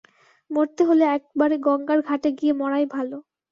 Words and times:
মরতে 0.51 0.81
হলে 0.89 1.05
একবারে 1.17 1.55
গঙ্গার 1.65 1.99
ঘাটে 2.07 2.29
গিয়ে 2.39 2.53
মরাই 2.53 2.85
ভালো। 2.95 3.17